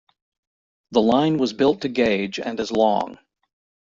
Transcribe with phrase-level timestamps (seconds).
[0.93, 3.19] The line was built to gauge and is long.